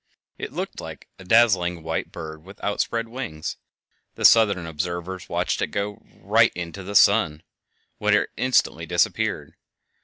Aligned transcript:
It 0.39 0.51
looked 0.51 0.81
like 0.81 1.09
a 1.19 1.23
dazzling 1.23 1.83
white 1.83 2.11
bird 2.11 2.43
with 2.43 2.59
outspread 2.63 3.07
wings. 3.07 3.57
The 4.15 4.25
southern 4.25 4.65
observers 4.65 5.29
watched 5.29 5.61
it 5.61 5.67
go 5.67 6.01
right 6.19 6.51
into 6.55 6.81
the 6.81 6.95
sun, 6.95 7.43
when 7.99 8.15
it 8.15 8.31
instantly 8.35 8.87
disappeared. 8.87 9.53